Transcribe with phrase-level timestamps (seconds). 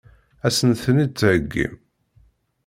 [0.45, 1.73] Ad sen-ten-id-theggim?